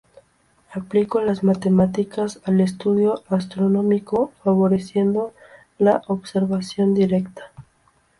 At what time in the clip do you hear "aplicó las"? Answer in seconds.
0.71-1.43